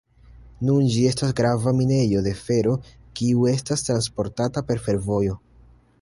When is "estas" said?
1.09-1.33, 3.53-3.87